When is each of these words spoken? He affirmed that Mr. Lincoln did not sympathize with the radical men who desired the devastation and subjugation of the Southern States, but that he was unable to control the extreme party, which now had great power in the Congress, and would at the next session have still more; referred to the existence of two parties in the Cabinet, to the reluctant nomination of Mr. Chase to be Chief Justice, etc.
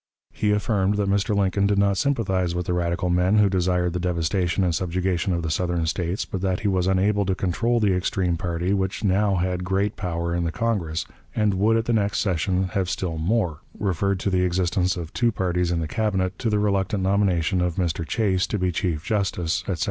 He 0.33 0.49
affirmed 0.49 0.95
that 0.95 1.11
Mr. 1.11 1.35
Lincoln 1.37 1.67
did 1.67 1.77
not 1.77 1.95
sympathize 1.95 2.55
with 2.55 2.65
the 2.65 2.73
radical 2.73 3.11
men 3.11 3.35
who 3.37 3.49
desired 3.51 3.93
the 3.93 3.99
devastation 3.99 4.63
and 4.63 4.73
subjugation 4.73 5.31
of 5.31 5.43
the 5.43 5.51
Southern 5.51 5.85
States, 5.85 6.25
but 6.25 6.41
that 6.41 6.61
he 6.61 6.67
was 6.67 6.87
unable 6.87 7.23
to 7.23 7.35
control 7.35 7.79
the 7.79 7.93
extreme 7.95 8.35
party, 8.35 8.73
which 8.73 9.03
now 9.03 9.35
had 9.35 9.63
great 9.63 9.95
power 9.95 10.33
in 10.33 10.43
the 10.43 10.51
Congress, 10.51 11.05
and 11.35 11.53
would 11.53 11.77
at 11.77 11.85
the 11.85 11.93
next 11.93 12.17
session 12.17 12.69
have 12.69 12.89
still 12.89 13.19
more; 13.19 13.59
referred 13.77 14.19
to 14.21 14.31
the 14.31 14.41
existence 14.41 14.97
of 14.97 15.13
two 15.13 15.31
parties 15.31 15.71
in 15.71 15.81
the 15.81 15.87
Cabinet, 15.87 16.39
to 16.39 16.49
the 16.49 16.57
reluctant 16.57 17.03
nomination 17.03 17.61
of 17.61 17.75
Mr. 17.75 18.03
Chase 18.03 18.47
to 18.47 18.57
be 18.57 18.71
Chief 18.71 19.05
Justice, 19.05 19.61
etc. 19.67 19.77